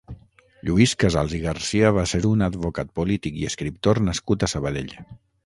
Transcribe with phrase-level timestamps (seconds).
[0.69, 4.91] Lluís Casals i Garcia va ser un advocat, polític i escriptor nascut a Sabadell.